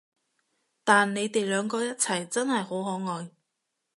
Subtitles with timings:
[0.83, 3.29] 但你哋兩個一齊真係好可愛